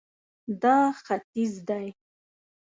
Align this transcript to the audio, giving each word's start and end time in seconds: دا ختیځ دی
دا 0.61 0.77
ختیځ 1.05 1.51
دی 1.67 1.87